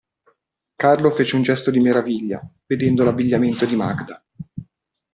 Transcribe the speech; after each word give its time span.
Carlo 0.75 1.11
fece 1.11 1.35
un 1.35 1.43
gesto 1.43 1.69
di 1.69 1.79
meraviglia, 1.79 2.41
vedendo 2.65 3.03
l'abbigliamento 3.03 3.65
di 3.67 3.75
Magda. 3.75 4.25